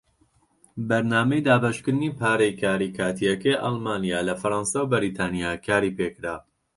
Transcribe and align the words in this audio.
بەرنامەی 0.89 1.45
دابەشکردنی 1.47 2.15
پارەی 2.19 2.57
کاری 2.61 2.95
کاتیەکەی 2.97 3.61
ئەڵمانیا 3.63 4.19
لە 4.27 4.33
فەڕەنسا 4.41 4.79
و 4.81 4.89
بەریتانیا 4.91 5.51
کاری 5.67 5.95
پێکرا. 5.97 6.35